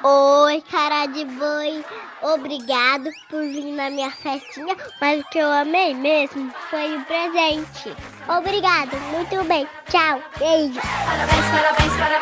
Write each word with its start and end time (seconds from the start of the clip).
Oi, 0.00 0.62
cara 0.70 1.06
de 1.06 1.24
Boi, 1.24 1.84
obrigado 2.22 3.10
por 3.28 3.42
vir 3.42 3.72
na 3.72 3.90
minha 3.90 4.12
festinha, 4.12 4.76
mas 5.00 5.20
o 5.20 5.24
que 5.24 5.38
eu 5.38 5.50
amei 5.50 5.92
mesmo 5.92 6.52
foi 6.70 6.96
o 6.96 7.04
presente. 7.04 7.96
Obrigado, 8.28 8.96
muito 9.10 9.42
bem. 9.48 9.66
Tchau, 9.90 10.22
beijo. 10.38 10.80
Parabéns, 11.04 11.46
parabéns, 11.50 11.96
parabéns. 11.98 12.17